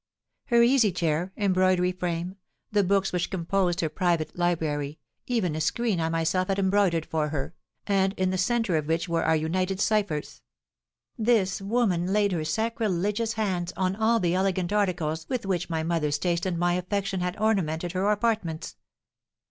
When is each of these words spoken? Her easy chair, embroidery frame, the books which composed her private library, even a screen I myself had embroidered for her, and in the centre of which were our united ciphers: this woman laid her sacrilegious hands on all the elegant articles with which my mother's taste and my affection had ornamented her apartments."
Her 0.45 0.63
easy 0.63 0.91
chair, 0.91 1.31
embroidery 1.37 1.91
frame, 1.91 2.37
the 2.71 2.83
books 2.83 3.11
which 3.13 3.29
composed 3.29 3.81
her 3.81 3.89
private 3.89 4.35
library, 4.35 4.97
even 5.27 5.55
a 5.55 5.61
screen 5.61 6.01
I 6.01 6.09
myself 6.09 6.47
had 6.47 6.57
embroidered 6.57 7.05
for 7.05 7.29
her, 7.29 7.53
and 7.85 8.13
in 8.13 8.31
the 8.31 8.37
centre 8.39 8.77
of 8.77 8.87
which 8.87 9.07
were 9.07 9.23
our 9.23 9.35
united 9.35 9.79
ciphers: 9.79 10.41
this 11.19 11.61
woman 11.61 12.11
laid 12.11 12.31
her 12.31 12.43
sacrilegious 12.43 13.33
hands 13.33 13.73
on 13.77 13.95
all 13.95 14.19
the 14.19 14.33
elegant 14.33 14.73
articles 14.73 15.29
with 15.29 15.45
which 15.45 15.69
my 15.69 15.83
mother's 15.83 16.17
taste 16.17 16.47
and 16.47 16.57
my 16.57 16.73
affection 16.73 17.19
had 17.19 17.39
ornamented 17.39 17.91
her 17.91 18.09
apartments." 18.09 18.77